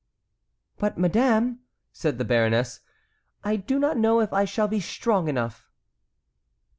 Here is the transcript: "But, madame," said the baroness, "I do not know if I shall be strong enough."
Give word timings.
"But, 0.79 0.97
madame," 0.97 1.59
said 1.93 2.17
the 2.17 2.25
baroness, 2.25 2.79
"I 3.43 3.55
do 3.55 3.77
not 3.77 3.97
know 3.97 4.19
if 4.19 4.33
I 4.33 4.45
shall 4.45 4.67
be 4.67 4.79
strong 4.79 5.27
enough." 5.27 5.69